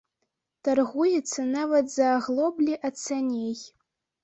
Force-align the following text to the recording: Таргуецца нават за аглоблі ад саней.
Таргуецца 0.67 1.45
нават 1.57 1.93
за 1.97 2.09
аглоблі 2.17 2.73
ад 2.93 3.01
саней. 3.05 3.57